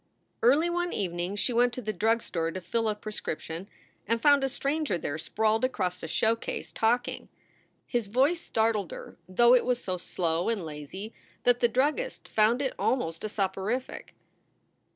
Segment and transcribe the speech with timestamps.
[0.41, 3.69] Early one evening she went to the drug store to fill a prescription,
[4.07, 7.29] and found a stranger there sprawled across a showcase, talking.
[7.85, 12.63] His voice startled her, though it was so slow and lazy that the druggist found
[12.63, 14.15] it almost a soporific.